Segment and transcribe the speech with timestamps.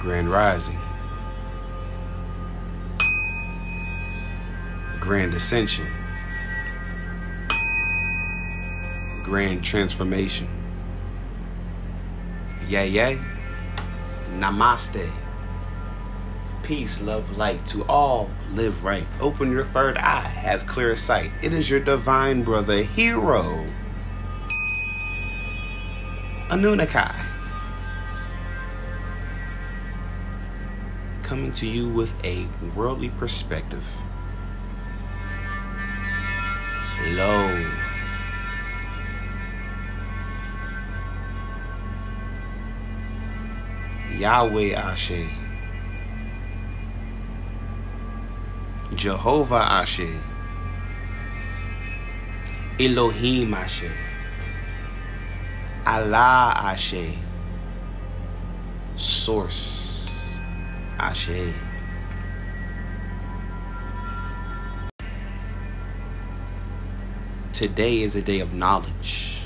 [0.00, 0.78] Grand Rising,
[4.98, 5.86] Grand Ascension,
[9.22, 10.48] Grand Transformation.
[12.66, 13.18] Yay, yay.
[14.38, 15.10] Namaste.
[16.62, 18.30] Peace, love, light to all.
[18.54, 19.04] Live right.
[19.20, 20.20] Open your third eye.
[20.20, 21.30] Have clear sight.
[21.42, 23.66] It is your divine brother, Hero.
[26.48, 27.19] Anunakai.
[31.30, 33.86] Coming to you with a worldly perspective.
[37.10, 37.70] Low.
[44.10, 45.30] Yahweh Ashe.
[48.96, 50.10] Jehovah Ashe.
[52.80, 53.84] Elohim Ashe.
[55.86, 57.14] Allah Ashe.
[58.96, 59.79] Source
[61.02, 61.54] Ashe.
[67.54, 69.38] Today is a day of knowledge.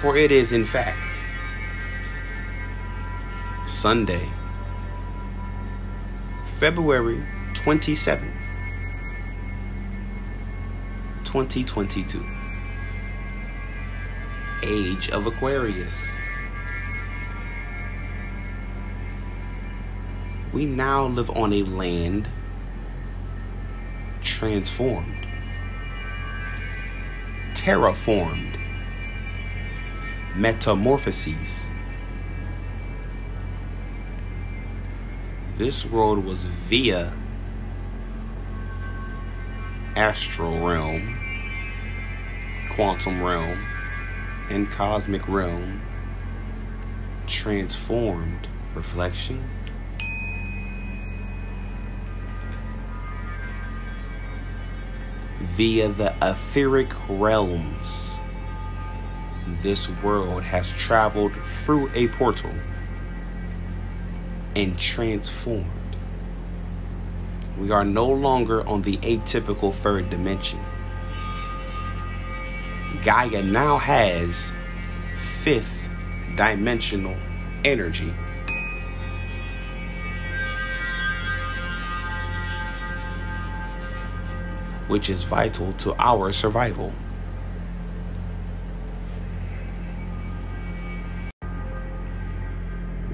[0.00, 1.20] For it is, in fact,
[3.66, 4.28] Sunday,
[6.46, 8.30] February 27th,
[11.24, 12.39] 2022.
[14.62, 16.12] Age of Aquarius.
[20.52, 22.28] We now live on a land
[24.20, 25.26] transformed,
[27.54, 28.58] terraformed,
[30.34, 31.66] metamorphoses.
[35.56, 37.12] This world was via
[39.94, 41.18] astral realm,
[42.74, 43.66] quantum realm,
[44.50, 45.80] and cosmic realm
[47.26, 49.48] transformed reflection.
[55.38, 58.10] Via the etheric realms,
[59.62, 62.52] this world has traveled through a portal
[64.56, 65.66] and transformed.
[67.58, 70.60] We are no longer on the atypical third dimension.
[73.02, 74.52] Gaia now has
[75.16, 75.88] fifth
[76.36, 77.16] dimensional
[77.64, 78.12] energy.
[84.88, 86.92] Which is vital to our survival.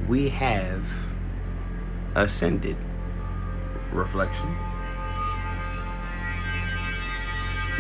[0.08, 0.84] We have
[2.16, 2.76] ascended.
[3.92, 4.48] Reflection.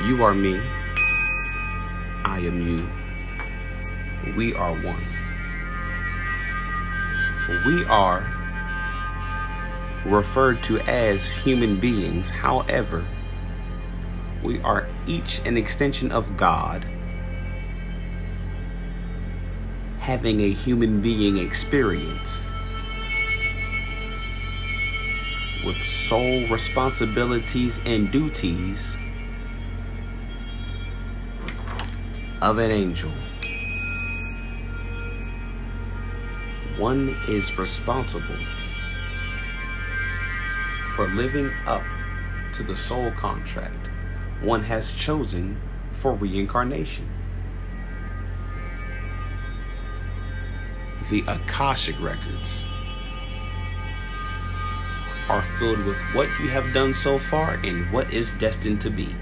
[0.04, 0.60] You are me.
[2.26, 4.34] I am you.
[4.36, 5.06] We are one.
[7.64, 8.28] We are
[10.04, 12.30] referred to as human beings.
[12.30, 13.06] However,
[14.42, 16.84] we are each an extension of God
[20.00, 22.50] having a human being experience
[25.64, 28.98] with sole responsibilities and duties
[32.42, 33.10] of an angel.
[36.78, 38.36] One is responsible
[40.94, 41.82] for living up
[42.54, 43.88] to the soul contract
[44.40, 45.58] one has chosen
[45.92, 47.08] for reincarnation.
[51.10, 52.68] The Akashic Records
[55.28, 59.14] are filled with what you have done so far and what is destined to be.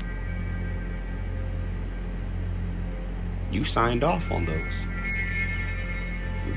[3.55, 4.85] You signed off on those.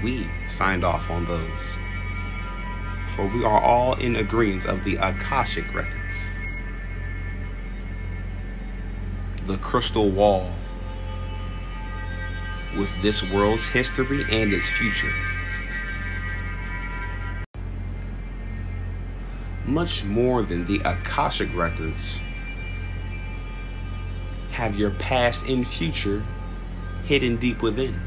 [0.04, 1.76] We signed off on those.
[3.10, 6.18] For we are all in agreement of the Akashic Records.
[9.46, 10.52] The crystal wall
[12.80, 15.14] with this world's history and its future.
[19.68, 22.22] Much more than the Akashic Records,
[24.50, 26.24] have your past and future
[27.08, 27.98] hidden deep within.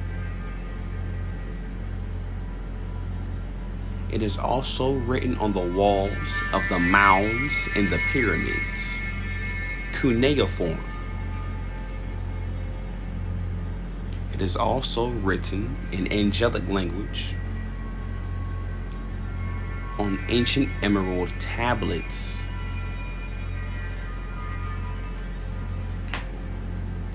[4.12, 9.00] It is also written on the walls of the mounds and the pyramids,
[9.92, 10.84] cuneiform.
[14.34, 17.34] It is also written in angelic language
[19.98, 22.42] on ancient emerald tablets.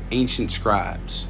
[0.09, 1.27] Ancient scribes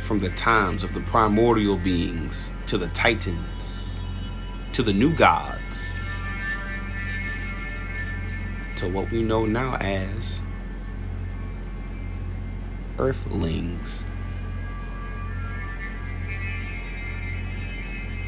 [0.00, 3.98] from the times of the primordial beings to the titans
[4.72, 5.98] to the new gods
[8.76, 10.40] to what we know now as
[12.98, 14.04] earthlings.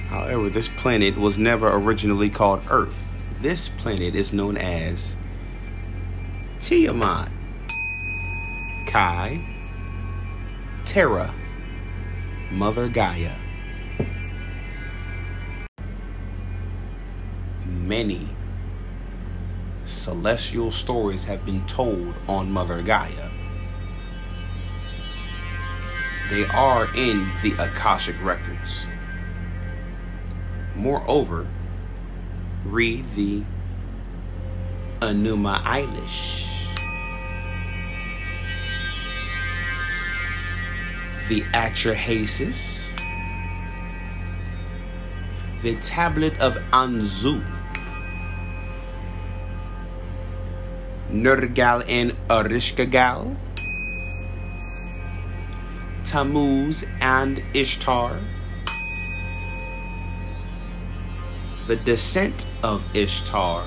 [0.08, 3.08] However, this planet was never originally called Earth.
[3.40, 5.16] This planet is known as
[6.60, 7.30] Tiamat,
[8.86, 9.42] Kai,
[10.84, 11.32] Terra,
[12.52, 13.34] Mother Gaia.
[17.64, 18.28] Many
[19.84, 23.30] celestial stories have been told on Mother Gaia.
[26.28, 28.86] They are in the Akashic Records.
[30.76, 31.48] Moreover,
[32.66, 33.44] read the
[35.00, 36.41] Enuma Elish.
[41.28, 42.98] The Atrahasis.
[45.62, 47.44] The Tablet of Anzu.
[51.10, 53.36] Nergal and Ereshkigal.
[56.04, 58.20] Tammuz and Ishtar.
[61.68, 63.64] The Descent of Ishtar.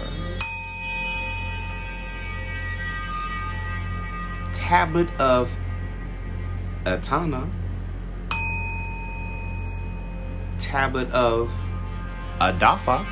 [4.54, 5.56] Tablet of
[6.88, 7.50] Etana.
[10.60, 11.52] Tablet of
[12.40, 13.06] Adapa.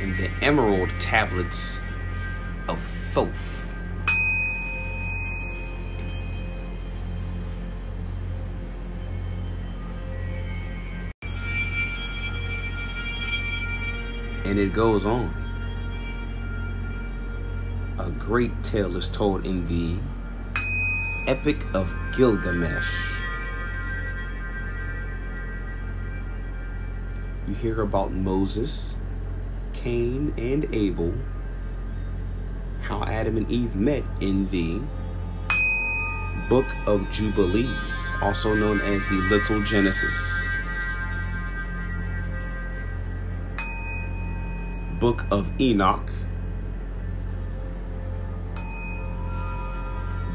[0.00, 1.78] And the emerald tablets
[2.68, 3.74] of Thoth.
[14.46, 15.39] And it goes on.
[18.30, 19.98] Great tale is told in the
[21.26, 22.88] Epic of Gilgamesh.
[27.48, 28.96] You hear about Moses,
[29.72, 31.12] Cain, and Abel
[32.82, 34.80] how Adam and Eve met in the
[36.48, 40.14] Book of Jubilees, also known as the Little Genesis.
[45.00, 46.08] Book of Enoch,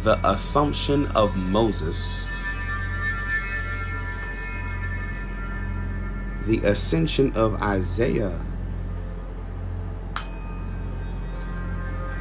[0.06, 2.28] the Assumption of Moses,
[6.46, 8.40] the Ascension of Isaiah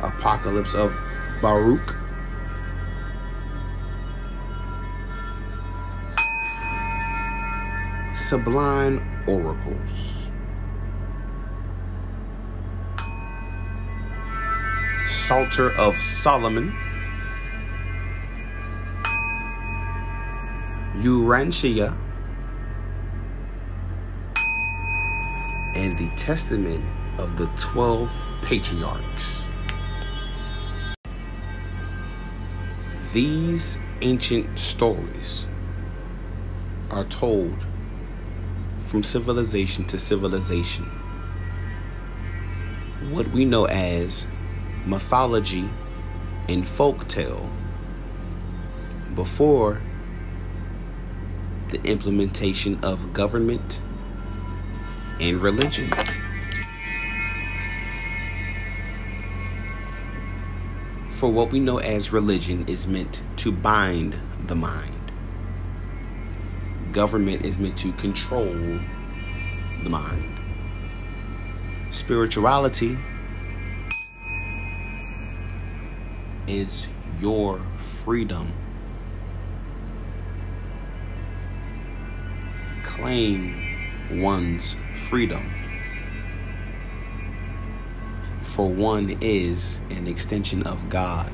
[0.03, 0.99] Apocalypse of
[1.43, 1.95] Baruch.
[8.15, 10.29] Sibylline Oracles.
[15.07, 16.75] Psalter of Solomon.
[20.95, 21.93] Urantia.
[25.75, 26.85] And the Testament
[27.19, 28.11] of the Twelve
[28.45, 29.43] Patriarchs.
[33.13, 35.47] These ancient stories
[36.91, 37.57] are told
[38.79, 40.85] from civilization to civilization.
[43.11, 44.27] What we know as
[44.87, 45.69] mythology
[46.49, 47.51] and folktale
[49.17, 49.81] before
[51.75, 53.81] the implementation of government
[55.21, 55.93] and religion.
[61.09, 64.15] For what we know as religion is meant to bind
[64.47, 65.11] the mind.
[66.93, 68.79] Government is meant to control
[69.83, 70.39] the mind.
[71.91, 72.97] Spirituality
[76.47, 76.87] is
[77.21, 78.53] your freedom.
[83.05, 83.55] Claim
[84.13, 85.53] one's freedom
[88.41, 91.31] for one is an extension of God.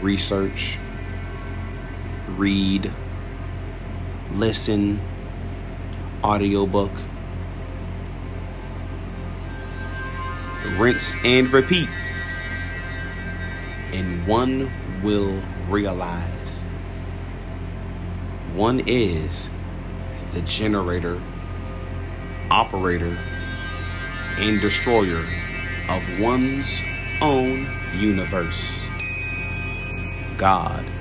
[0.00, 0.80] Research,
[2.30, 2.92] read,
[4.32, 5.00] listen,
[6.24, 6.90] audiobook,
[10.76, 11.88] rinse and repeat,
[13.92, 14.70] and one
[15.02, 16.64] will realize
[18.54, 19.50] one is
[20.32, 21.20] the generator,
[22.50, 23.18] operator,
[24.38, 25.24] and destroyer
[25.88, 26.82] of one's
[27.22, 28.84] own universe.
[30.36, 30.91] God.